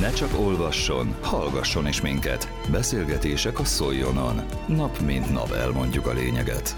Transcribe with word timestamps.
Ne 0.00 0.12
csak 0.12 0.38
olvasson, 0.38 1.14
hallgasson 1.20 1.86
is 1.86 2.00
minket. 2.00 2.52
Beszélgetések 2.70 3.58
a 3.58 3.64
Szoljonon. 3.64 4.40
Nap 4.66 5.00
mint 5.00 5.32
nap 5.32 5.52
elmondjuk 5.52 6.06
a 6.06 6.12
lényeget. 6.12 6.76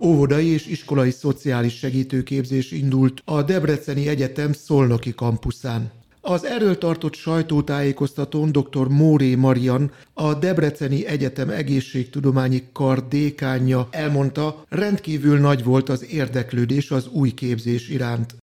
Óvodai 0.00 0.46
és 0.46 0.66
iskolai 0.66 1.10
szociális 1.10 1.78
segítőképzés 1.78 2.70
indult 2.70 3.22
a 3.24 3.42
Debreceni 3.42 4.08
Egyetem 4.08 4.52
Szolnoki 4.52 5.14
kampuszán. 5.14 5.90
Az 6.20 6.44
erről 6.44 6.78
tartott 6.78 7.14
sajtótájékoztatón 7.14 8.52
dr. 8.52 8.88
Móré 8.88 9.34
Marian, 9.34 9.90
a 10.14 10.34
Debreceni 10.34 11.06
Egyetem 11.06 11.48
egészségtudományi 11.48 12.62
kar 12.72 13.08
dékánja 13.08 13.88
elmondta, 13.90 14.64
rendkívül 14.68 15.38
nagy 15.38 15.64
volt 15.64 15.88
az 15.88 16.06
érdeklődés 16.10 16.90
az 16.90 17.06
új 17.06 17.30
képzés 17.30 17.88
iránt. 17.88 18.36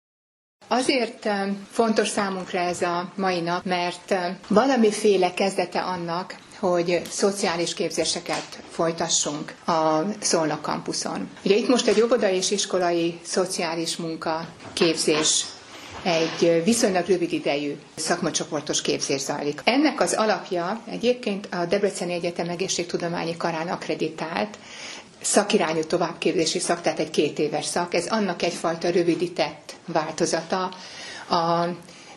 Azért 0.75 1.27
fontos 1.71 2.07
számunkra 2.07 2.59
ez 2.59 2.81
a 2.81 3.11
mai 3.15 3.39
nap, 3.39 3.65
mert 3.65 4.15
valamiféle 4.47 5.33
kezdete 5.33 5.79
annak, 5.81 6.35
hogy 6.59 7.01
szociális 7.09 7.73
képzéseket 7.73 8.59
folytassunk 8.69 9.55
a 9.65 9.99
Szolnok 10.19 10.61
kampuszon. 10.61 11.29
Ugye 11.45 11.55
itt 11.55 11.67
most 11.67 11.87
egy 11.87 12.01
óvodai 12.01 12.35
és 12.35 12.51
iskolai 12.51 13.19
szociális 13.23 13.95
munka 13.95 14.47
képzés 14.73 15.45
egy 16.03 16.61
viszonylag 16.63 17.07
rövid 17.07 17.31
idejű 17.33 17.75
szakmacsoportos 17.95 18.81
képzés 18.81 19.21
zajlik. 19.21 19.61
Ennek 19.63 20.01
az 20.01 20.13
alapja 20.13 20.81
egyébként 20.89 21.47
a 21.51 21.65
Debreceni 21.65 22.13
Egyetem 22.13 22.49
egészségtudományi 22.49 23.37
karán 23.37 23.67
akreditált 23.67 24.57
szakirányú 25.23 25.83
továbbképzési 25.83 26.59
szak, 26.59 26.81
tehát 26.81 26.99
egy 26.99 27.09
két 27.09 27.39
éves 27.39 27.65
szak. 27.65 27.93
Ez 27.93 28.05
annak 28.07 28.41
egyfajta 28.41 28.89
rövidített 28.89 29.73
változata. 29.85 30.63
A 31.29 31.65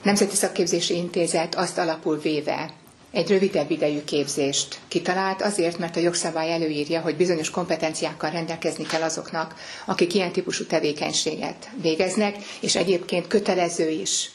Nemzeti 0.02 0.36
Szakképzési 0.36 0.94
Intézet 0.96 1.54
azt 1.54 1.78
alapul 1.78 2.18
véve 2.18 2.70
egy 3.12 3.28
rövidebb 3.28 3.70
idejű 3.70 4.04
képzést 4.04 4.78
kitalált, 4.88 5.42
azért, 5.42 5.78
mert 5.78 5.96
a 5.96 6.00
jogszabály 6.00 6.52
előírja, 6.52 7.00
hogy 7.00 7.16
bizonyos 7.16 7.50
kompetenciákkal 7.50 8.30
rendelkezni 8.30 8.84
kell 8.86 9.02
azoknak, 9.02 9.54
akik 9.84 10.14
ilyen 10.14 10.32
típusú 10.32 10.64
tevékenységet 10.66 11.68
végeznek, 11.82 12.36
és 12.60 12.76
egyébként 12.76 13.26
kötelező 13.26 13.88
is 13.90 14.30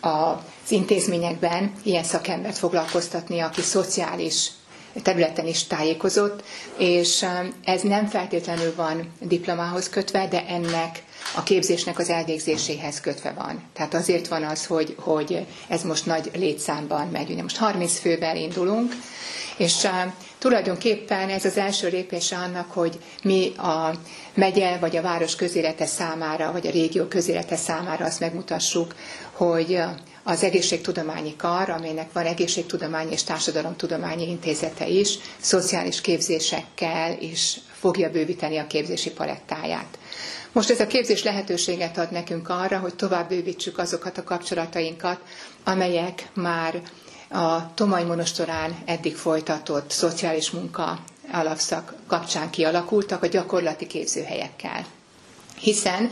az 0.00 0.70
intézményekben 0.70 1.72
ilyen 1.82 2.04
szakembert 2.04 2.58
foglalkoztatni, 2.58 3.40
aki 3.40 3.60
szociális 3.60 4.48
területen 5.02 5.46
is 5.46 5.64
tájékozott, 5.66 6.42
és 6.78 7.24
ez 7.64 7.82
nem 7.82 8.06
feltétlenül 8.06 8.74
van 8.74 9.12
diplomához 9.20 9.88
kötve, 9.88 10.26
de 10.28 10.46
ennek 10.46 11.02
a 11.34 11.42
képzésnek 11.42 11.98
az 11.98 12.08
elvégzéséhez 12.08 13.00
kötve 13.00 13.32
van. 13.32 13.62
Tehát 13.72 13.94
azért 13.94 14.28
van 14.28 14.42
az, 14.42 14.66
hogy, 14.66 14.94
hogy 14.98 15.46
ez 15.68 15.82
most 15.82 16.06
nagy 16.06 16.30
létszámban 16.34 17.06
megy. 17.08 17.30
Ugye 17.30 17.42
most 17.42 17.56
30 17.56 17.98
fővel 17.98 18.36
indulunk, 18.36 18.92
és 19.56 19.84
uh, 19.84 19.90
tulajdonképpen 20.38 21.28
ez 21.28 21.44
az 21.44 21.56
első 21.56 21.88
lépése 21.88 22.36
annak, 22.36 22.70
hogy 22.72 22.98
mi 23.22 23.52
a 23.56 23.94
megye 24.34 24.76
vagy 24.78 24.96
a 24.96 25.02
város 25.02 25.36
közélete 25.36 25.86
számára, 25.86 26.52
vagy 26.52 26.66
a 26.66 26.70
régió 26.70 27.04
közélete 27.04 27.56
számára 27.56 28.04
azt 28.04 28.20
megmutassuk, 28.20 28.94
hogy 29.32 29.78
az 30.22 30.42
egészségtudományi 30.42 31.36
kar, 31.36 31.70
amelynek 31.70 32.12
van 32.12 32.24
egészségtudományi 32.26 33.12
és 33.12 33.22
társadalomtudományi 33.24 34.28
intézete 34.28 34.86
is, 34.86 35.18
szociális 35.40 36.00
képzésekkel 36.00 37.16
is 37.20 37.60
fogja 37.72 38.10
bővíteni 38.10 38.56
a 38.58 38.66
képzési 38.66 39.10
palettáját. 39.10 39.98
Most 40.52 40.70
ez 40.70 40.80
a 40.80 40.86
képzés 40.86 41.22
lehetőséget 41.22 41.98
ad 41.98 42.10
nekünk 42.12 42.48
arra, 42.48 42.78
hogy 42.78 42.94
tovább 42.94 43.28
bővítsük 43.28 43.78
azokat 43.78 44.18
a 44.18 44.24
kapcsolatainkat, 44.24 45.20
amelyek 45.64 46.28
már 46.34 46.82
a 47.30 47.74
Tomaj 47.74 48.04
Monostorán 48.04 48.76
eddig 48.84 49.16
folytatott 49.16 49.90
szociális 49.90 50.50
munka 50.50 50.98
alapszak 51.32 51.94
kapcsán 52.06 52.50
kialakultak 52.50 53.22
a 53.22 53.26
gyakorlati 53.26 53.86
képzőhelyekkel. 53.86 54.86
Hiszen 55.58 56.10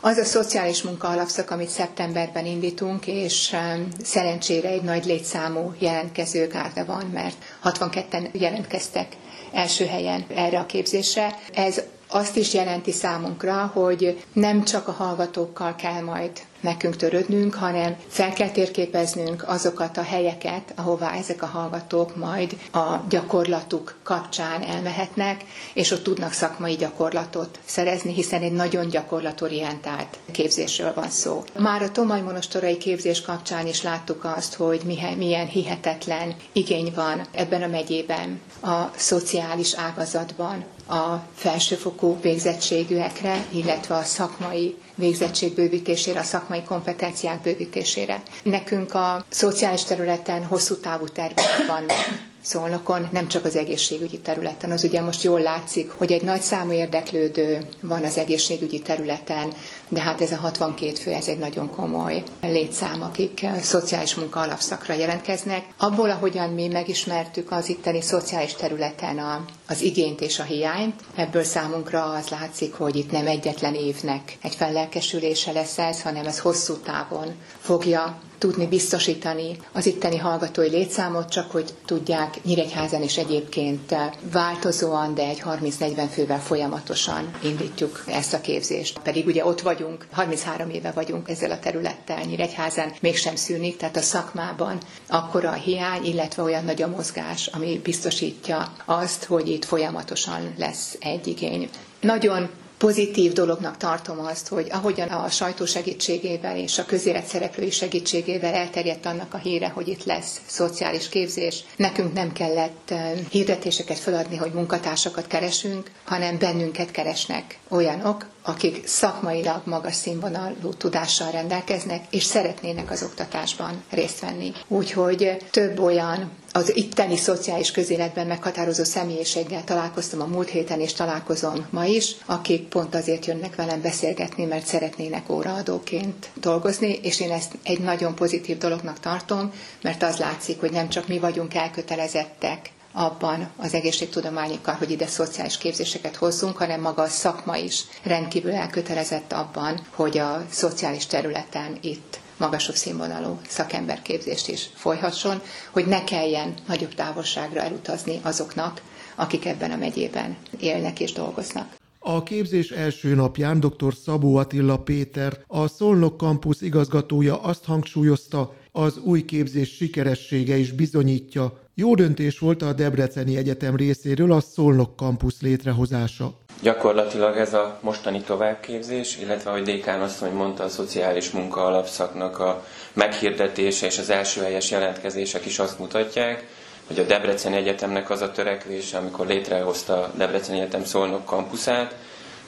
az 0.00 0.16
a 0.16 0.24
szociális 0.24 0.82
munka 0.82 1.08
alapszak, 1.08 1.50
amit 1.50 1.68
szeptemberben 1.68 2.46
indítunk, 2.46 3.06
és 3.06 3.56
szerencsére 4.02 4.68
egy 4.68 4.82
nagy 4.82 5.04
létszámú 5.04 5.74
jelentkező 5.78 6.46
gárda 6.46 6.84
van, 6.84 7.04
mert 7.12 7.36
62-en 7.64 8.32
jelentkeztek 8.32 9.16
első 9.52 9.86
helyen 9.86 10.24
erre 10.34 10.58
a 10.58 10.66
képzésre. 10.66 11.38
Ez 11.54 11.82
azt 12.08 12.36
is 12.36 12.54
jelenti 12.54 12.92
számunkra, 12.92 13.70
hogy 13.74 14.24
nem 14.32 14.64
csak 14.64 14.88
a 14.88 14.92
hallgatókkal 14.92 15.74
kell 15.74 16.02
majd 16.02 16.30
nekünk 16.60 16.96
törődnünk, 16.96 17.54
hanem 17.54 17.96
fel 18.08 18.32
kell 18.32 18.50
térképeznünk 18.50 19.44
azokat 19.48 19.96
a 19.96 20.02
helyeket, 20.02 20.72
ahová 20.76 21.12
ezek 21.12 21.42
a 21.42 21.46
hallgatók 21.46 22.16
majd 22.16 22.56
a 22.72 22.96
gyakorlatuk 23.08 23.94
kapcsán 24.02 24.62
elmehetnek, 24.62 25.44
és 25.74 25.90
ott 25.90 26.02
tudnak 26.02 26.32
szakmai 26.32 26.74
gyakorlatot 26.74 27.58
szerezni, 27.64 28.12
hiszen 28.12 28.42
egy 28.42 28.52
nagyon 28.52 28.88
gyakorlatorientált 28.88 30.18
képzésről 30.30 30.94
van 30.94 31.08
szó. 31.10 31.44
Már 31.58 31.82
a 31.82 31.90
Tomaj 31.92 32.20
Monostorai 32.20 32.76
képzés 32.76 33.20
kapcsán 33.22 33.66
is 33.66 33.82
láttuk 33.82 34.24
azt, 34.36 34.54
hogy 34.54 34.80
milyen 35.16 35.46
hihetetlen 35.46 36.34
igény 36.52 36.92
van 36.94 37.26
ebben 37.32 37.62
a 37.62 37.66
megyében, 37.66 38.40
a 38.62 38.82
szociális 38.96 39.74
ágazatban, 39.74 40.64
a 40.88 41.22
felsőfokú 41.34 42.18
végzettségűekre, 42.20 43.44
illetve 43.52 43.94
a 43.94 44.02
szakmai 44.02 44.76
végzettség 44.94 45.54
bővítésére, 45.54 46.18
a 46.20 46.22
szakmai 46.22 46.45
kompetenciák 46.64 47.40
bővítésére. 47.40 48.22
Nekünk 48.42 48.94
a 48.94 49.24
szociális 49.28 49.84
területen 49.84 50.44
hosszú 50.44 50.76
távú 50.76 51.06
tervek 51.08 51.66
vannak. 51.66 52.34
Szolnokon, 52.46 53.08
nem 53.12 53.28
csak 53.28 53.44
az 53.44 53.56
egészségügyi 53.56 54.18
területen. 54.18 54.70
Az 54.70 54.84
ugye 54.84 55.00
most 55.00 55.22
jól 55.22 55.40
látszik, 55.40 55.90
hogy 55.90 56.12
egy 56.12 56.22
nagy 56.22 56.40
számú 56.40 56.72
érdeklődő 56.72 57.58
van 57.80 58.04
az 58.04 58.18
egészségügyi 58.18 58.78
területen, 58.80 59.52
de 59.88 60.00
hát 60.00 60.20
ez 60.20 60.32
a 60.32 60.36
62 60.36 60.94
fő, 60.94 61.10
ez 61.12 61.26
egy 61.28 61.38
nagyon 61.38 61.70
komoly 61.70 62.22
létszám, 62.42 63.02
akik 63.02 63.46
szociális 63.60 64.14
munka 64.14 64.40
alapszakra 64.40 64.94
jelentkeznek. 64.94 65.64
Abból, 65.76 66.10
ahogyan 66.10 66.50
mi 66.50 66.68
megismertük 66.68 67.50
az 67.50 67.68
itteni 67.68 68.00
szociális 68.00 68.54
területen 68.54 69.18
a, 69.18 69.44
az 69.68 69.82
igényt 69.82 70.20
és 70.20 70.38
a 70.38 70.42
hiányt, 70.42 71.00
ebből 71.16 71.44
számunkra 71.44 72.04
az 72.04 72.28
látszik, 72.28 72.74
hogy 72.74 72.96
itt 72.96 73.10
nem 73.10 73.26
egyetlen 73.26 73.74
évnek 73.74 74.36
egy 74.42 74.54
fellelkesülése 74.54 75.52
lesz 75.52 75.78
ez, 75.78 76.02
hanem 76.02 76.26
ez 76.26 76.38
hosszú 76.38 76.74
távon 76.76 77.34
fogja 77.60 78.18
tudni 78.38 78.66
biztosítani 78.66 79.56
az 79.72 79.86
itteni 79.86 80.16
hallgatói 80.16 80.68
létszámot, 80.68 81.28
csak 81.30 81.50
hogy 81.50 81.74
tudják 81.84 82.42
Nyíregyházan 82.44 83.02
is 83.02 83.16
egyébként 83.16 83.94
változóan, 84.32 85.14
de 85.14 85.22
egy 85.22 85.42
30-40 85.44 86.06
fővel 86.12 86.40
folyamatosan 86.40 87.30
indítjuk 87.42 88.04
ezt 88.06 88.34
a 88.34 88.40
képzést. 88.40 88.98
Pedig 88.98 89.26
ugye 89.26 89.44
ott 89.46 89.60
vagyunk, 89.60 90.06
33 90.12 90.70
éve 90.70 90.90
vagyunk 90.90 91.28
ezzel 91.28 91.50
a 91.50 91.58
területtel 91.58 92.20
Nyíregyházan, 92.24 92.92
mégsem 93.00 93.36
szűnik, 93.36 93.76
tehát 93.76 93.96
a 93.96 94.00
szakmában 94.00 94.78
akkora 95.08 95.50
a 95.50 95.52
hiány, 95.54 96.04
illetve 96.04 96.42
olyan 96.42 96.64
nagy 96.64 96.82
a 96.82 96.88
mozgás, 96.88 97.46
ami 97.46 97.80
biztosítja 97.82 98.72
azt, 98.84 99.24
hogy 99.24 99.48
itt 99.48 99.64
folyamatosan 99.64 100.54
lesz 100.58 100.96
egy 101.00 101.26
igény. 101.26 101.68
Nagyon 102.00 102.48
pozitív 102.78 103.32
dolognak 103.32 103.76
tartom 103.76 104.18
azt, 104.20 104.48
hogy 104.48 104.66
ahogyan 104.70 105.08
a 105.08 105.28
sajtó 105.30 105.64
segítségével 105.64 106.56
és 106.56 106.78
a 106.78 106.84
közélet 106.84 107.26
szereplői 107.26 107.70
segítségével 107.70 108.54
elterjedt 108.54 109.06
annak 109.06 109.34
a 109.34 109.38
híre, 109.38 109.68
hogy 109.68 109.88
itt 109.88 110.04
lesz 110.04 110.40
szociális 110.46 111.08
képzés, 111.08 111.64
nekünk 111.76 112.12
nem 112.12 112.32
kellett 112.32 112.94
hirdetéseket 113.30 113.98
feladni, 113.98 114.36
hogy 114.36 114.52
munkatársakat 114.52 115.26
keresünk, 115.26 115.90
hanem 116.04 116.38
bennünket 116.38 116.90
keresnek 116.90 117.58
olyanok, 117.68 118.26
akik 118.42 118.86
szakmailag 118.86 119.60
magas 119.64 119.94
színvonalú 119.94 120.74
tudással 120.78 121.30
rendelkeznek, 121.30 122.04
és 122.10 122.24
szeretnének 122.24 122.90
az 122.90 123.02
oktatásban 123.02 123.82
részt 123.90 124.20
venni. 124.20 124.52
Úgyhogy 124.68 125.36
több 125.50 125.78
olyan 125.78 126.30
az 126.56 126.76
itteni 126.76 127.16
szociális 127.16 127.70
közéletben 127.70 128.26
meghatározó 128.26 128.84
személyiséggel 128.84 129.64
találkoztam 129.64 130.20
a 130.20 130.26
múlt 130.26 130.48
héten, 130.48 130.80
és 130.80 130.92
találkozom 130.92 131.66
ma 131.70 131.84
is, 131.84 132.16
akik 132.26 132.68
pont 132.68 132.94
azért 132.94 133.26
jönnek 133.26 133.54
velem 133.54 133.80
beszélgetni, 133.80 134.44
mert 134.44 134.66
szeretnének 134.66 135.30
óraadóként 135.30 136.30
dolgozni, 136.40 136.92
és 137.02 137.20
én 137.20 137.30
ezt 137.30 137.52
egy 137.62 137.80
nagyon 137.80 138.14
pozitív 138.14 138.58
dolognak 138.58 139.00
tartom, 139.00 139.52
mert 139.82 140.02
az 140.02 140.16
látszik, 140.16 140.60
hogy 140.60 140.70
nem 140.70 140.88
csak 140.88 141.08
mi 141.08 141.18
vagyunk 141.18 141.54
elkötelezettek 141.54 142.70
abban 142.92 143.50
az 143.56 143.74
egészségtudományikkal, 143.74 144.74
hogy 144.74 144.90
ide 144.90 145.06
szociális 145.06 145.58
képzéseket 145.58 146.16
hozzunk, 146.16 146.56
hanem 146.56 146.80
maga 146.80 147.02
a 147.02 147.08
szakma 147.08 147.56
is 147.56 147.84
rendkívül 148.02 148.52
elkötelezett 148.52 149.32
abban, 149.32 149.80
hogy 149.94 150.18
a 150.18 150.46
szociális 150.50 151.06
területen 151.06 151.78
itt 151.80 152.18
magasabb 152.36 152.74
színvonalú 152.74 153.38
szakemberképzést 153.48 154.48
is 154.48 154.70
folyhasson, 154.74 155.40
hogy 155.70 155.86
ne 155.86 156.04
kelljen 156.04 156.54
nagyobb 156.68 156.94
távolságra 156.94 157.60
elutazni 157.60 158.20
azoknak, 158.22 158.82
akik 159.14 159.44
ebben 159.44 159.70
a 159.70 159.76
megyében 159.76 160.36
élnek 160.60 161.00
és 161.00 161.12
dolgoznak. 161.12 161.74
A 161.98 162.22
képzés 162.22 162.70
első 162.70 163.14
napján 163.14 163.60
dr. 163.60 163.94
Szabó 164.04 164.36
Attila 164.36 164.78
Péter, 164.78 165.38
a 165.46 165.68
Szolnok 165.68 166.18
Campus 166.20 166.60
igazgatója 166.60 167.42
azt 167.42 167.64
hangsúlyozta, 167.64 168.52
Az 168.78 168.98
új 168.98 169.24
képzés 169.24 169.74
sikeressége 169.74 170.56
is 170.56 170.72
bizonyítja, 170.72 171.60
jó 171.74 171.94
döntés 171.94 172.38
volt 172.38 172.62
a 172.62 172.72
Debreceni 172.72 173.36
Egyetem 173.36 173.76
részéről 173.76 174.32
a 174.32 174.40
Szolnok 174.40 174.96
kampusz 174.96 175.40
létrehozása. 175.40 176.38
Gyakorlatilag 176.62 177.36
ez 177.36 177.54
a 177.54 177.78
mostani 177.82 178.20
továbbképzés, 178.20 179.18
illetve 179.18 179.50
ahogy 179.50 179.62
Dékán 179.62 180.00
asszony 180.00 180.32
mondta, 180.32 180.64
a 180.64 180.68
szociális 180.68 181.30
munka 181.30 181.64
alapszaknak 181.64 182.38
a 182.38 182.64
meghirdetése 182.92 183.86
és 183.86 183.98
az 183.98 184.10
első 184.10 184.40
helyes 184.40 184.70
jelentkezések 184.70 185.46
is 185.46 185.58
azt 185.58 185.78
mutatják, 185.78 186.46
hogy 186.86 186.98
a 186.98 187.04
Debreceni 187.04 187.56
Egyetemnek 187.56 188.10
az 188.10 188.20
a 188.20 188.30
törekvése, 188.30 188.98
amikor 188.98 189.26
létrehozta 189.26 190.02
a 190.02 190.12
Debreceni 190.16 190.58
Egyetem 190.58 190.84
Szolnok 190.84 191.24
kampuszát, 191.24 191.96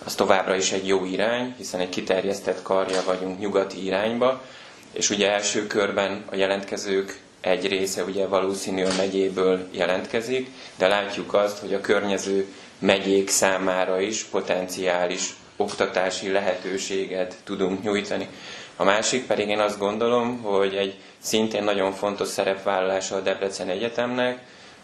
az 0.04 0.14
továbbra 0.14 0.56
is 0.56 0.72
egy 0.72 0.86
jó 0.86 1.04
irány, 1.04 1.54
hiszen 1.56 1.80
egy 1.80 1.88
kiterjesztett 1.88 2.62
karja 2.62 3.02
vagyunk 3.06 3.38
nyugati 3.38 3.84
irányba, 3.84 4.42
és 4.92 5.10
ugye 5.10 5.30
első 5.32 5.66
körben 5.66 6.24
a 6.30 6.34
jelentkezők 6.34 7.20
egy 7.40 7.66
része 7.68 8.04
ugye 8.04 8.26
valószínű 8.26 8.84
a 8.84 8.94
megyéből 8.96 9.68
jelentkezik, 9.70 10.50
de 10.76 10.88
látjuk 10.88 11.34
azt, 11.34 11.58
hogy 11.58 11.74
a 11.74 11.80
környező 11.80 12.46
megyék 12.78 13.28
számára 13.28 14.00
is 14.00 14.22
potenciális 14.24 15.34
oktatási 15.56 16.30
lehetőséget 16.30 17.36
tudunk 17.44 17.82
nyújtani. 17.82 18.28
A 18.76 18.84
másik 18.84 19.26
pedig 19.26 19.48
én 19.48 19.58
azt 19.58 19.78
gondolom, 19.78 20.42
hogy 20.42 20.74
egy 20.74 20.94
szintén 21.18 21.64
nagyon 21.64 21.92
fontos 21.92 22.28
szerepvállalása 22.28 23.16
a 23.16 23.20
Debrecen 23.20 23.68
Egyetemnek, 23.68 24.38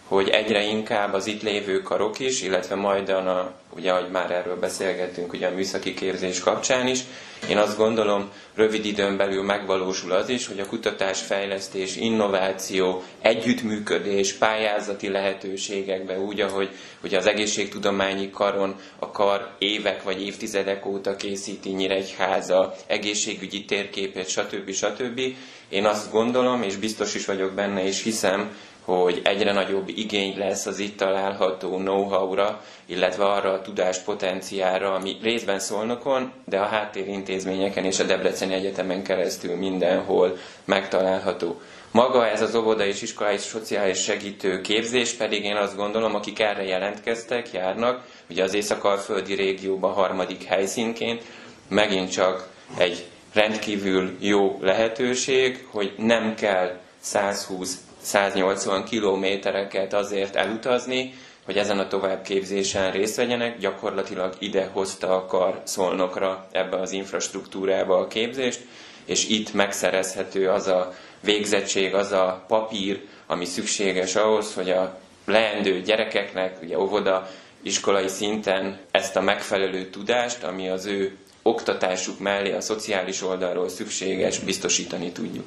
hogy 0.09 0.29
egyre 0.29 0.63
inkább 0.65 1.13
az 1.15 1.27
itt 1.27 1.43
lévő 1.43 1.83
karok 1.83 2.19
is, 2.19 2.43
illetve 2.43 2.75
majd 2.75 3.09
a, 3.09 3.53
ugye, 3.77 3.93
ahogy 3.93 4.11
már 4.11 4.31
erről 4.31 4.59
beszélgettünk, 4.59 5.33
ugye 5.33 5.47
a 5.47 5.55
műszaki 5.55 5.95
képzés 5.95 6.41
kapcsán 6.41 6.87
is, 6.87 7.01
én 7.49 7.59
azt 7.59 7.77
gondolom, 7.77 8.31
rövid 8.55 8.85
időn 8.85 9.17
belül 9.17 9.43
megvalósul 9.43 10.13
az 10.13 10.29
is, 10.29 10.47
hogy 10.47 10.61
a 10.61 10.67
kutatás, 10.67 11.21
fejlesztés, 11.21 11.97
innováció, 11.97 13.03
együttműködés, 13.21 14.33
pályázati 14.33 15.09
lehetőségekbe 15.09 16.19
úgy, 16.19 16.41
ahogy 16.41 16.69
ugye 17.03 17.19
az 17.19 17.27
egészségtudományi 17.27 18.31
karon 18.31 18.75
a 18.99 19.11
kar 19.11 19.51
évek 19.59 20.03
vagy 20.03 20.23
évtizedek 20.27 20.87
óta 20.87 21.17
készíti 21.17 21.69
Nyíregyháza 21.71 22.75
egészségügyi 22.87 23.65
térképet, 23.65 24.29
stb. 24.29 24.71
stb. 24.73 25.21
Én 25.69 25.85
azt 25.87 26.11
gondolom, 26.11 26.63
és 26.63 26.77
biztos 26.77 27.15
is 27.15 27.25
vagyok 27.25 27.53
benne, 27.53 27.85
és 27.85 28.03
hiszem, 28.03 28.51
hogy 28.85 29.21
egyre 29.25 29.53
nagyobb 29.53 29.89
igény 29.89 30.39
lesz 30.39 30.67
az 30.67 30.79
itt 30.79 30.97
található 30.97 31.77
know-how-ra, 31.77 32.63
illetve 32.87 33.25
arra 33.25 33.53
a 33.53 33.63
tudáspotenciára, 33.63 34.95
ami 34.95 35.17
részben 35.23 35.59
szolnokon, 35.59 36.33
de 36.45 36.59
a 36.59 36.65
háttérintézményeken 36.65 37.85
és 37.85 37.99
a 37.99 38.05
Debreceni 38.05 38.55
Egyetemen 38.55 39.03
keresztül 39.03 39.57
mindenhol 39.57 40.37
megtalálható. 40.65 41.61
Maga 41.91 42.29
ez 42.29 42.43
az 42.43 42.55
óvoda 42.55 42.85
és 42.85 43.03
iskolai 43.03 43.37
szociális 43.37 44.03
segítő 44.03 44.61
képzés 44.61 45.13
pedig 45.13 45.45
én 45.45 45.57
azt 45.57 45.77
gondolom, 45.77 46.15
akik 46.15 46.41
erre 46.41 46.65
jelentkeztek, 46.65 47.53
járnak, 47.53 48.05
ugye 48.31 48.43
az 48.43 48.55
Észak-Alföldi 48.55 49.35
régióban 49.35 49.93
harmadik 49.93 50.45
helyszínként, 50.45 51.23
megint 51.69 52.11
csak 52.11 52.49
egy 52.79 53.07
rendkívül 53.33 54.17
jó 54.21 54.59
lehetőség, 54.61 55.67
hogy 55.71 55.95
nem 55.97 56.35
kell 56.35 56.79
120 57.01 57.79
180 58.05 58.85
kilométereket 58.85 59.93
azért 59.95 60.37
elutazni, 60.37 61.15
hogy 61.45 61.57
ezen 61.57 61.79
a 61.79 61.89
továbbképzésen 61.89 62.93
részt 62.93 63.17
vegyenek, 63.17 63.59
gyakorlatilag 63.59 64.35
ide 64.39 64.69
hozta 64.73 65.17
a 65.17 65.27
kar 65.27 65.61
Szolnokra 65.65 66.47
ebbe 66.53 66.77
az 66.77 66.93
infrastruktúrába 66.93 67.99
a 67.99 68.07
képzést, 68.07 68.61
és 69.05 69.29
itt 69.29 69.53
megszerezhető 69.53 70.49
az 70.49 70.67
a 70.67 70.93
végzettség, 71.21 71.95
az 71.95 72.13
a 72.13 72.45
papír, 72.49 73.01
ami 73.27 73.45
szükséges 73.45 74.17
ahhoz, 74.17 74.55
hogy 74.55 74.71
a 74.71 74.99
leendő 75.25 75.81
gyerekeknek, 75.81 76.57
ugye 76.63 76.79
óvoda, 76.79 77.31
iskolai 77.63 78.09
szinten 78.09 78.79
ezt 78.91 79.17
a 79.17 79.21
megfelelő 79.21 79.85
tudást, 79.91 80.43
ami 80.45 80.69
az 80.69 80.87
ő 80.87 81.17
oktatásuk 81.43 82.19
mellé 82.19 82.53
a 82.53 82.61
szociális 82.61 83.23
oldalról 83.23 83.69
szükséges, 83.69 84.39
biztosítani 84.39 85.13
tudjuk. 85.13 85.45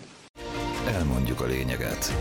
Elmondjuk 0.87 1.41
a 1.41 1.45
lényeget. 1.45 2.13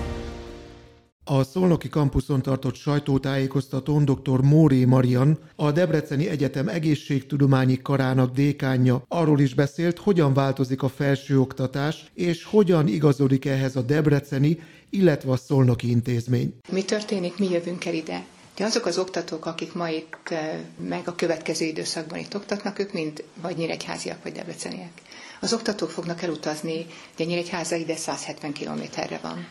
A 1.29 1.45
Szolnoki 1.45 1.89
kampuszon 1.89 2.43
tartott 2.43 2.75
sajtótájékoztatón 2.75 4.05
dr. 4.05 4.41
Móré 4.41 4.85
Marian, 4.85 5.39
a 5.57 5.73
Debreceni 5.73 6.29
Egyetem 6.29 6.69
egészségtudományi 6.69 7.83
karának 7.83 8.35
dékánja 8.35 9.05
arról 9.09 9.41
is 9.41 9.55
beszélt, 9.55 9.99
hogyan 9.99 10.35
változik 10.35 10.83
a 10.83 10.89
felsőoktatás, 10.89 12.05
és 12.15 12.45
hogyan 12.45 12.89
igazodik 12.89 13.45
ehhez 13.45 13.77
a 13.77 13.83
Debreceni, 13.83 14.59
illetve 14.91 15.31
a 15.33 15.37
Szolnoki 15.37 15.91
intézmény. 15.91 16.55
Mi 16.71 16.83
történik, 16.83 17.39
mi 17.39 17.51
jövünk 17.51 17.85
el 17.85 17.95
ide? 17.95 18.25
De 18.57 18.65
azok 18.65 18.87
az 18.87 18.99
oktatók, 18.99 19.47
akik 19.47 19.75
ma 19.75 19.89
itt 19.89 20.19
eh, 20.25 20.59
meg 20.89 21.09
a 21.09 21.15
következő 21.15 21.65
időszakban 21.65 22.19
itt 22.19 22.37
oktatnak, 22.37 22.79
ők 22.79 22.93
mind 22.93 23.25
vagy 23.43 23.57
nyíregyháziak, 23.57 24.23
vagy 24.23 24.33
debreceniek. 24.33 24.91
Az 25.41 25.53
oktatók 25.53 25.91
fognak 25.91 26.23
elutazni, 26.23 26.87
de 27.17 27.25
Nyíregyháza 27.25 27.77
ide 27.77 27.97
170 27.97 28.53
kilométerre 28.53 29.19
van. 29.23 29.47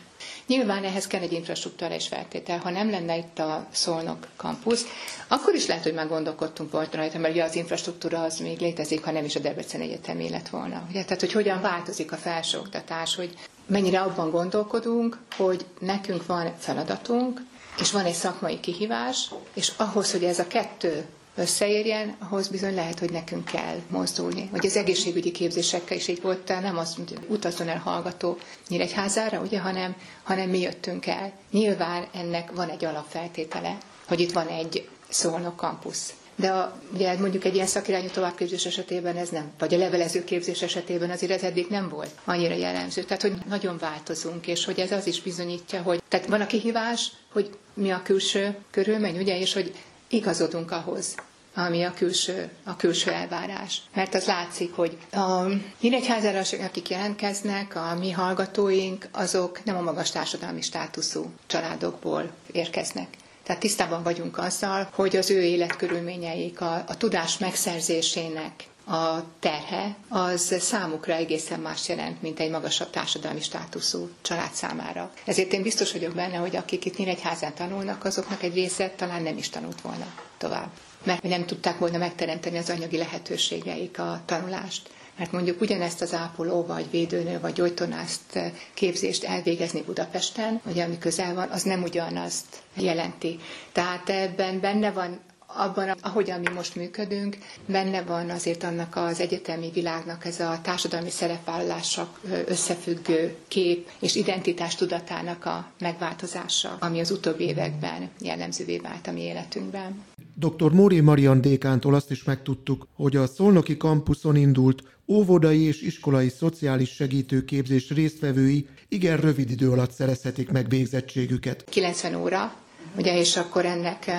Nyilván 0.46 0.84
ehhez 0.84 1.06
kell 1.06 1.20
egy 1.20 1.32
infrastruktúrális 1.32 2.06
feltétel. 2.06 2.58
Ha 2.58 2.70
nem 2.70 2.90
lenne 2.90 3.16
itt 3.16 3.38
a 3.38 3.66
Szolnok 3.72 4.26
kampusz, 4.36 4.84
akkor 5.28 5.54
is 5.54 5.66
lehet, 5.66 5.82
hogy 5.82 5.94
már 5.94 6.08
gondolkodtunk 6.08 6.70
volt 6.72 6.94
rajta, 6.94 7.18
mert 7.18 7.32
ugye 7.34 7.44
az 7.44 7.54
infrastruktúra 7.56 8.22
az 8.22 8.38
még 8.38 8.58
létezik, 8.60 9.04
ha 9.04 9.10
nem 9.10 9.24
is 9.24 9.36
a 9.36 9.40
Debrecen 9.40 9.80
Egyetem 9.80 10.18
lett 10.30 10.48
volna. 10.48 10.86
Ugye? 10.88 11.04
Tehát, 11.04 11.20
hogy 11.20 11.32
hogyan 11.32 11.60
változik 11.60 12.12
a 12.12 12.16
felsőoktatás, 12.16 13.14
hogy 13.14 13.34
mennyire 13.66 14.00
abban 14.00 14.30
gondolkodunk, 14.30 15.18
hogy 15.36 15.64
nekünk 15.78 16.26
van 16.26 16.54
feladatunk, 16.58 17.40
és 17.80 17.90
van 17.92 18.04
egy 18.04 18.14
szakmai 18.14 18.60
kihívás, 18.60 19.30
és 19.54 19.72
ahhoz, 19.76 20.12
hogy 20.12 20.24
ez 20.24 20.38
a 20.38 20.46
kettő 20.46 21.06
összeérjen, 21.36 22.16
ahhoz 22.18 22.48
bizony 22.48 22.74
lehet, 22.74 22.98
hogy 22.98 23.10
nekünk 23.10 23.44
kell 23.44 23.80
mozdulni. 23.88 24.48
Vagy 24.52 24.66
az 24.66 24.76
egészségügyi 24.76 25.30
képzésekkel 25.30 25.96
is 25.96 26.08
így 26.08 26.22
volt, 26.22 26.48
nem 26.48 26.78
az, 26.78 26.94
hogy 26.94 27.18
utazzon 27.28 27.68
el 27.68 27.78
hallgató 27.78 28.38
Nyíregyházára, 28.68 29.40
ugye, 29.40 29.58
hanem, 29.60 29.94
hanem 30.22 30.48
mi 30.48 30.60
jöttünk 30.60 31.06
el. 31.06 31.32
Nyilván 31.50 32.06
ennek 32.14 32.52
van 32.54 32.68
egy 32.68 32.84
alapfeltétele, 32.84 33.78
hogy 34.08 34.20
itt 34.20 34.32
van 34.32 34.46
egy 34.46 34.88
szolnok 35.08 35.56
kampusz. 35.56 36.12
De 36.38 36.50
a, 36.50 36.80
ugye 36.94 37.18
mondjuk 37.18 37.44
egy 37.44 37.54
ilyen 37.54 37.66
szakirányú 37.66 38.08
továbbképzés 38.08 38.66
esetében 38.66 39.16
ez 39.16 39.28
nem, 39.28 39.50
vagy 39.58 39.74
a 39.74 39.78
levelező 39.78 40.24
képzés 40.24 40.62
esetében 40.62 41.10
azért 41.10 41.32
ez 41.32 41.42
eddig 41.42 41.66
nem 41.68 41.88
volt 41.88 42.10
annyira 42.24 42.54
jellemző. 42.54 43.02
Tehát, 43.02 43.22
hogy 43.22 43.32
nagyon 43.48 43.78
változunk, 43.78 44.46
és 44.46 44.64
hogy 44.64 44.78
ez 44.80 44.92
az 44.92 45.06
is 45.06 45.22
bizonyítja, 45.22 45.82
hogy 45.82 46.02
tehát 46.08 46.26
van 46.26 46.40
a 46.40 46.46
kihívás, 46.46 47.12
hogy 47.32 47.50
mi 47.74 47.90
a 47.90 48.00
külső 48.04 48.56
körülmény, 48.70 49.16
ugye, 49.18 49.38
és 49.38 49.52
hogy 49.52 49.72
igazodunk 50.08 50.70
ahhoz, 50.70 51.14
ami 51.54 51.82
a 51.82 51.92
külső, 51.92 52.50
a 52.64 52.76
külső 52.76 53.10
elvárás. 53.10 53.82
Mert 53.94 54.14
az 54.14 54.24
látszik, 54.24 54.74
hogy 54.74 54.98
a 55.12 55.42
Nyíregyházára, 55.80 56.42
akik 56.64 56.88
jelentkeznek, 56.88 57.76
a 57.76 57.96
mi 57.98 58.10
hallgatóink, 58.10 59.08
azok 59.12 59.64
nem 59.64 59.76
a 59.76 59.80
magas 59.80 60.10
társadalmi 60.10 60.62
státuszú 60.62 61.30
családokból 61.46 62.30
érkeznek. 62.52 63.08
Tehát 63.42 63.60
tisztában 63.60 64.02
vagyunk 64.02 64.38
azzal, 64.38 64.88
hogy 64.92 65.16
az 65.16 65.30
ő 65.30 65.42
életkörülményeik 65.42 66.60
a, 66.60 66.74
a 66.74 66.96
tudás 66.96 67.38
megszerzésének 67.38 68.64
a 68.86 69.22
terhe, 69.40 69.96
az 70.08 70.54
számukra 70.58 71.12
egészen 71.14 71.60
más 71.60 71.88
jelent, 71.88 72.22
mint 72.22 72.40
egy 72.40 72.50
magasabb 72.50 72.90
társadalmi 72.90 73.40
státuszú 73.40 74.08
család 74.22 74.52
számára. 74.52 75.10
Ezért 75.24 75.52
én 75.52 75.62
biztos 75.62 75.92
vagyok 75.92 76.14
benne, 76.14 76.36
hogy 76.36 76.56
akik 76.56 76.84
itt 76.84 76.96
Nyíregyházán 76.96 77.54
tanulnak, 77.54 78.04
azoknak 78.04 78.42
egy 78.42 78.54
része 78.54 78.90
talán 78.96 79.22
nem 79.22 79.36
is 79.36 79.48
tanult 79.48 79.80
volna 79.80 80.06
tovább. 80.38 80.68
Mert 81.04 81.22
nem 81.22 81.46
tudták 81.46 81.78
volna 81.78 81.98
megteremteni 81.98 82.58
az 82.58 82.70
anyagi 82.70 82.96
lehetőségeik 82.96 83.98
a 83.98 84.20
tanulást 84.26 84.90
mert 85.18 85.32
mondjuk 85.32 85.60
ugyanezt 85.60 86.00
az 86.02 86.14
ápoló, 86.14 86.64
vagy 86.66 86.90
védőnő, 86.90 87.40
vagy 87.40 87.52
gyógytornászt 87.52 88.38
képzést 88.74 89.24
elvégezni 89.24 89.82
Budapesten, 89.82 90.60
ugye 90.66 90.84
ami 90.84 90.98
közel 90.98 91.34
van, 91.34 91.48
az 91.48 91.62
nem 91.62 91.82
ugyanazt 91.82 92.62
jelenti. 92.74 93.38
Tehát 93.72 94.08
ebben 94.10 94.60
benne 94.60 94.90
van 94.90 95.20
abban, 95.46 95.88
ahogyan 96.00 96.40
mi 96.40 96.48
most 96.54 96.76
működünk, 96.76 97.36
benne 97.66 98.02
van 98.02 98.30
azért 98.30 98.62
annak 98.62 98.96
az 98.96 99.20
egyetemi 99.20 99.70
világnak 99.74 100.24
ez 100.24 100.40
a 100.40 100.58
társadalmi 100.62 101.10
szerepvállalással 101.10 102.08
összefüggő 102.46 103.34
kép 103.48 103.88
és 104.00 104.14
identitás 104.14 104.74
tudatának 104.74 105.44
a 105.44 105.70
megváltozása, 105.78 106.76
ami 106.80 107.00
az 107.00 107.10
utóbbi 107.10 107.44
években 107.44 108.10
jellemzővé 108.20 108.78
vált 108.78 109.06
a 109.06 109.12
mi 109.12 109.20
életünkben. 109.20 110.04
Dr. 110.34 110.72
Móri 110.72 111.00
Marian 111.00 111.40
Dékántól 111.40 111.94
azt 111.94 112.10
is 112.10 112.24
megtudtuk, 112.24 112.86
hogy 112.94 113.16
a 113.16 113.26
Szolnoki 113.26 113.76
kampuszon 113.76 114.36
indult 114.36 114.82
óvodai 115.08 115.60
és 115.62 115.82
iskolai 115.82 116.28
szociális 116.28 116.90
segítőképzés 116.90 117.90
résztvevői 117.90 118.68
igen 118.88 119.16
rövid 119.16 119.50
idő 119.50 119.70
alatt 119.70 119.90
szerezhetik 119.90 120.50
meg 120.50 120.68
végzettségüket. 120.68 121.64
90 121.70 122.14
óra 122.14 122.54
ugye, 122.96 123.18
és 123.18 123.36
akkor 123.36 123.64
ennek 123.64 124.10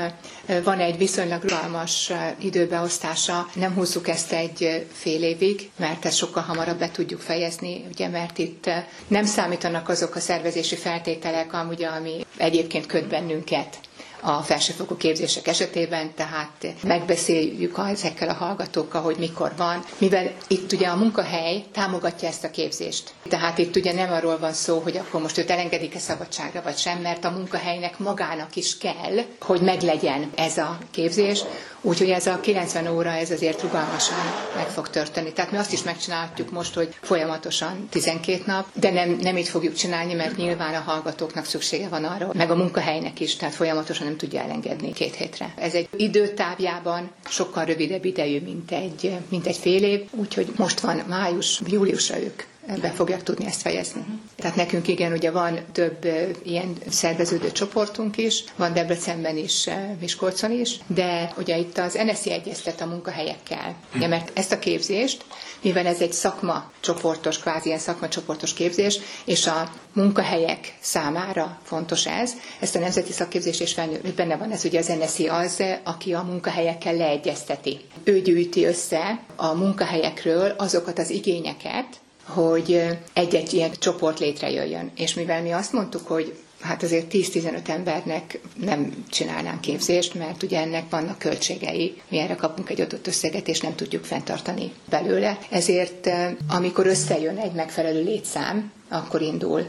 van 0.64 0.80
egy 0.80 0.98
viszonylag 0.98 1.42
rugalmas 1.42 2.12
időbeosztása. 2.42 3.48
Nem 3.54 3.74
húzzuk 3.74 4.08
ezt 4.08 4.32
egy 4.32 4.88
fél 4.94 5.24
évig, 5.24 5.70
mert 5.78 6.06
ezt 6.06 6.18
sokkal 6.18 6.44
hamarabb 6.44 6.80
be 6.80 6.92
tudjuk 6.92 7.20
fejezni, 7.22 7.86
ugye, 7.92 8.08
mert 8.08 8.38
itt 8.38 8.70
nem 9.08 9.26
számítanak 9.26 9.90
azok 9.90 10.16
a 10.16 10.20
szervezési 10.20 10.76
feltételek, 10.76 11.54
amúgy, 11.54 11.84
ami 11.84 12.26
egyébként 12.38 12.86
köt 12.86 13.08
bennünket 13.08 13.78
a 14.22 14.42
felsőfokú 14.42 14.96
képzések 14.98 15.48
esetében, 15.48 16.14
tehát 16.16 16.66
megbeszéljük 16.84 17.78
ezekkel 17.78 18.30
a 18.30 18.34
hallgatókkal, 18.34 19.02
hogy 19.02 19.16
mikor 19.20 19.52
van, 19.58 19.84
mivel 19.98 20.32
itt 20.48 20.72
ugye 20.72 20.88
a 20.88 20.96
munkahely 20.96 21.64
támogatja 21.72 22.28
ezt 22.28 22.44
a 22.44 22.52
képzést. 22.52 23.14
Tehát 23.30 23.58
itt 23.58 23.76
ugye 23.76 23.94
nem 23.94 24.12
arról 24.12 24.38
van 24.40 24.54
szó, 24.54 24.80
hogy 24.80 24.98
akkor 24.98 25.22
most 25.22 25.38
őt 25.38 25.50
elengedik-e 25.52 26.00
szabadságra 26.00 26.62
vagy 26.62 26.78
sem, 26.78 26.98
mert 27.02 27.26
a 27.26 27.30
munkahelynek 27.32 28.00
magának 28.00 28.56
is 28.56 28.78
kell, 28.78 29.18
hogy 29.40 29.62
meglegyen 29.62 30.32
ez 30.36 30.58
a 30.58 30.78
képzés, 30.92 31.44
Úgyhogy 31.82 32.10
ez 32.10 32.28
a 32.28 32.40
90 32.40 32.88
óra, 32.88 33.10
ez 33.12 33.32
azért 33.32 33.62
rugalmasan 33.62 34.18
meg 34.56 34.68
fog 34.68 34.90
történni. 34.90 35.34
Tehát 35.34 35.52
mi 35.52 35.58
azt 35.58 35.74
is 35.74 35.84
megcsinálhatjuk 35.84 36.52
most, 36.52 36.74
hogy 36.74 36.96
folyamatosan 37.02 37.88
12 37.90 38.44
nap, 38.46 38.66
de 38.74 38.92
nem, 38.92 39.10
nem 39.22 39.38
így 39.38 39.48
fogjuk 39.48 39.74
csinálni, 39.74 40.14
mert 40.14 40.36
nyilván 40.38 40.74
a 40.74 40.80
hallgatóknak 40.80 41.46
szüksége 41.46 41.88
van 41.88 42.04
arra, 42.04 42.30
meg 42.34 42.52
a 42.52 42.56
munkahelynek 42.56 43.20
is, 43.20 43.36
tehát 43.36 43.56
folyamatosan 43.56 44.07
nem 44.08 44.18
tudja 44.18 44.42
elengedni 44.42 44.94
két 44.94 45.16
hétre. 45.16 45.54
Ez 45.58 45.74
egy 45.74 45.88
időtávjában 45.96 47.12
sokkal 47.30 47.66
rövidebb 47.66 48.06
idejű, 48.06 48.40
mint 48.40 48.72
egy, 48.72 49.18
mint 49.30 49.48
egy 49.48 49.58
fél 49.58 49.84
év, 49.84 50.02
úgyhogy 50.12 50.48
most 50.56 50.80
van 50.80 51.04
május, 51.08 51.62
júliusra 51.66 52.20
ők 52.20 52.44
be 52.82 52.92
fogják 52.92 53.24
tudni 53.24 53.46
ezt 53.46 53.62
fejezni. 53.62 54.06
Tehát 54.36 54.56
nekünk 54.56 54.88
igen, 54.88 55.12
ugye 55.12 55.32
van 55.32 55.60
több 55.72 56.06
ilyen 56.44 56.78
szerveződő 56.90 57.52
csoportunk 57.52 58.18
is, 58.18 58.44
van 58.56 58.74
Debrecenben 58.74 59.38
is, 59.38 59.70
Miskolcon 60.00 60.52
is, 60.52 60.80
de 60.88 61.34
ugye 61.38 61.58
itt 61.58 61.78
az 61.78 61.94
NSZI 62.06 62.32
egyeztet 62.32 62.82
a 62.82 62.86
munkahelyekkel. 62.86 63.76
Ugye, 63.96 64.08
mert 64.08 64.32
ezt 64.38 64.52
a 64.52 64.60
képzést, 64.60 65.26
mivel 65.62 65.86
ez 65.86 66.02
egy 66.02 66.14
szakma 66.14 66.72
csoportos, 66.80 67.40
kvázi 67.40 67.68
ilyen 67.68 67.80
szakma 67.80 68.08
csoportos 68.08 68.54
képzés, 68.54 69.00
és 69.26 69.48
a 69.48 69.70
munkahelyek 69.94 70.74
számára 70.80 71.60
fontos 71.64 72.06
ez, 72.06 72.32
ezt 72.60 72.76
a 72.76 72.80
nemzeti 72.80 73.12
szakképzés 73.12 73.60
és 73.60 73.76
benne 74.16 74.36
van 74.38 74.52
ez 74.52 74.66
ugye 74.66 74.80
az 74.80 74.88
NSZI 75.00 75.28
az, 75.28 75.64
aki 75.84 76.14
a 76.14 76.22
munkahelyekkel 76.22 76.94
leegyezteti. 76.96 77.80
Ő 78.04 78.22
gyűjti 78.22 78.66
össze 78.66 79.20
a 79.36 79.54
munkahelyekről 79.54 80.54
azokat 80.58 81.00
az 81.00 81.10
igényeket, 81.10 81.86
hogy 82.28 82.86
egy-egy 83.14 83.54
ilyen 83.54 83.72
csoport 83.80 84.20
létrejöjjön. 84.20 84.92
És 84.96 85.14
mivel 85.14 85.42
mi 85.42 85.52
azt 85.52 85.74
mondtuk, 85.74 86.08
hogy 86.08 86.34
hát 86.62 86.84
azért 86.84 87.08
10-15 87.14 87.68
embernek 87.68 88.40
nem 88.56 89.06
csinálnánk 89.10 89.62
képzést, 89.62 90.14
mert 90.14 90.44
ugye 90.44 90.60
ennek 90.60 90.90
vannak 90.90 91.18
költségei. 91.20 92.02
Mi 92.10 92.18
erre 92.18 92.36
kapunk 92.36 92.70
egy 92.70 92.82
adott 92.82 93.08
összeget, 93.08 93.48
és 93.48 93.60
nem 93.62 93.76
tudjuk 93.76 94.04
fenntartani 94.06 94.72
belőle. 94.90 95.38
Ezért 95.50 96.10
amikor 96.50 96.88
összejön 96.88 97.38
egy 97.38 97.52
megfelelő 97.54 98.04
létszám, 98.04 98.72
akkor 98.90 99.22
indul 99.22 99.66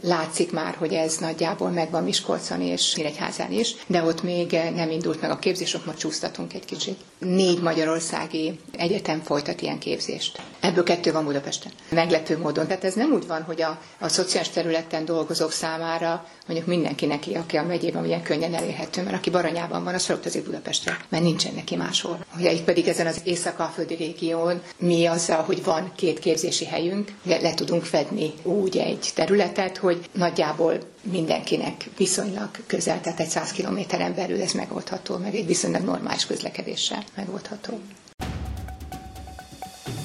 Látszik 0.00 0.52
már, 0.52 0.74
hogy 0.74 0.92
ez 0.92 1.16
nagyjából 1.16 1.70
megvan 1.70 2.04
Miskolcon 2.04 2.60
és 2.60 2.94
Nyíregyházán 2.96 3.52
is, 3.52 3.74
de 3.86 4.02
ott 4.02 4.22
még 4.22 4.52
nem 4.74 4.90
indult 4.90 5.20
meg 5.20 5.30
a 5.30 5.38
képzés, 5.38 5.74
ott 5.74 5.86
ma 5.86 5.94
csúsztatunk 5.94 6.54
egy 6.54 6.64
kicsit. 6.64 6.98
Négy 7.18 7.62
magyarországi 7.62 8.60
egyetem 8.76 9.20
folytat 9.20 9.60
ilyen 9.62 9.78
képzést. 9.78 10.40
Ebből 10.60 10.84
kettő 10.84 11.12
van 11.12 11.24
Budapesten. 11.24 11.72
Meglepő 11.90 12.38
módon. 12.38 12.66
Tehát 12.66 12.84
ez 12.84 12.94
nem 12.94 13.12
úgy 13.12 13.26
van, 13.26 13.42
hogy 13.42 13.62
a, 13.62 13.80
a 13.98 14.08
szociális 14.08 14.48
területen 14.48 15.04
dolgozók 15.04 15.52
számára 15.52 16.26
mondjuk 16.46 16.68
mindenki 16.68 17.06
neki, 17.06 17.34
aki 17.34 17.56
a 17.56 17.62
megyében 17.62 18.04
ilyen 18.04 18.22
könnyen 18.22 18.54
elérhető, 18.54 19.02
mert 19.02 19.16
aki 19.16 19.30
Baranyában 19.30 19.84
van, 19.84 19.94
az 19.94 20.04
felutazik 20.04 20.44
Budapestre, 20.44 20.96
mert 21.08 21.22
nincsen 21.22 21.54
neki 21.54 21.76
máshol. 21.76 22.24
Ugye 22.36 22.52
itt 22.52 22.64
pedig 22.64 22.88
ezen 22.88 23.06
az 23.06 23.20
észak-alföldi 23.24 23.94
régión 23.94 24.62
mi 24.78 25.06
azzal, 25.06 25.42
hogy 25.42 25.64
van 25.64 25.92
két 25.96 26.18
képzési 26.18 26.64
helyünk, 26.64 27.12
le, 27.24 27.40
le 27.40 27.54
tudunk 27.54 27.84
fedni 27.84 28.32
úgy 28.42 28.76
egy 28.76 29.10
területet, 29.14 29.76
hogy 29.76 30.08
nagyjából 30.12 30.78
mindenkinek 31.02 31.88
viszonylag 31.96 32.50
közel, 32.66 33.00
tehát 33.00 33.20
egy 33.20 33.28
100 33.28 33.52
kilométeren 33.52 34.14
belül 34.14 34.42
ez 34.42 34.52
megoldható, 34.52 35.16
meg 35.16 35.34
egy 35.34 35.46
viszonylag 35.46 35.82
normális 35.82 36.26
közlekedéssel 36.26 37.04
megoldható. 37.16 37.80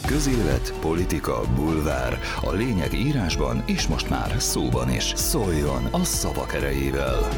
Közélet, 0.05 0.73
politika, 0.79 1.41
bulvár. 1.55 2.19
A 2.41 2.51
lényeg 2.51 2.93
írásban 2.93 3.63
és 3.65 3.87
most 3.87 4.09
már 4.09 4.35
szóban 4.37 4.93
is. 4.93 5.13
Szóljon 5.15 5.85
a 5.91 6.03
szavak 6.03 6.53
erejével! 6.53 7.29